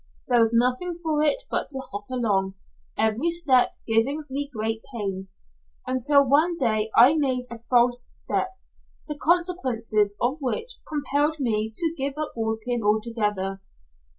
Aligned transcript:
There 0.27 0.39
was 0.39 0.51
nothing 0.51 0.95
for 1.03 1.21
it 1.23 1.43
but 1.51 1.69
to 1.69 1.77
hop 1.91 2.05
along, 2.09 2.55
every 2.97 3.29
step 3.29 3.69
giving 3.85 4.23
me 4.31 4.49
great 4.51 4.81
pain. 4.91 5.27
Until 5.85 6.27
one 6.27 6.57
day 6.57 6.89
I 6.95 7.13
made 7.15 7.45
a 7.51 7.59
false 7.69 8.07
step, 8.09 8.49
the 9.05 9.19
consequences 9.21 10.17
of 10.19 10.37
which 10.39 10.79
compelled 10.89 11.39
me 11.39 11.71
to 11.75 11.93
give 11.95 12.15
up 12.17 12.31
walking 12.35 12.81
altogether. 12.83 13.61